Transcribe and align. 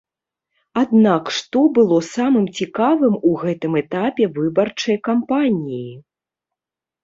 Аднак 0.81 1.23
што 1.39 1.59
было 1.75 1.99
самым 2.15 2.49
цікавым 2.59 3.13
у 3.31 3.35
гэтым 3.43 3.79
этапе 3.85 4.23
выбарчай 4.41 4.97
кампаніі? 5.13 5.87